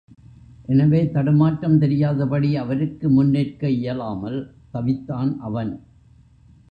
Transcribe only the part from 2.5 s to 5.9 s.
அவருக்கு முன் நிற்க இயலாமல் தவித்தான் அவன்.